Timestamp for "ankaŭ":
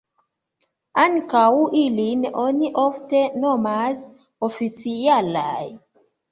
1.01-1.43